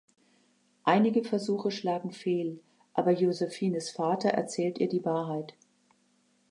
Einige 0.83 1.23
Versuche 1.23 1.69
schlagen 1.69 2.11
fehl, 2.11 2.59
aber 2.95 3.11
Josephines 3.11 3.91
Vater 3.91 4.29
erzählt 4.29 4.79
ihr 4.79 4.87
die 4.89 5.05
Wahrheit. 5.05 5.53